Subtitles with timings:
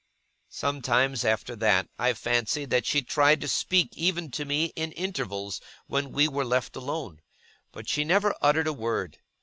[0.49, 5.61] Sometimes, after that, I fancied that she tried to speak even to me, in intervals
[5.85, 7.21] when we were left alone.
[7.71, 9.19] But she never uttered a word.